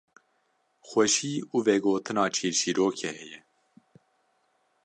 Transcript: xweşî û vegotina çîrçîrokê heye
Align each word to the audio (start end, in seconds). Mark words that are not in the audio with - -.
xweşî 0.87 1.33
û 1.53 1.55
vegotina 1.67 2.25
çîrçîrokê 2.35 3.11
heye 3.19 3.39